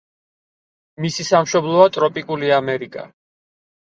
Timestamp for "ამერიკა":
2.57-3.03